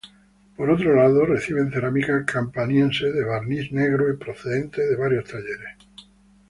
[0.57, 5.77] Por otro lado, reciben cerámica campaniense de barniz negro procedente de varios talleres.